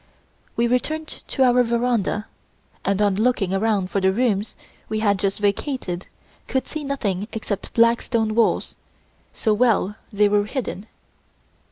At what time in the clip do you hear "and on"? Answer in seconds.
2.83-3.17